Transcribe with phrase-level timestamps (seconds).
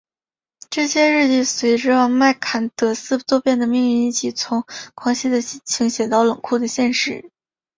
[0.71, 4.63] 这些日记随着麦坎德斯多变的命运一起从
[4.95, 7.29] 狂喜的心情写到冷酷的现实。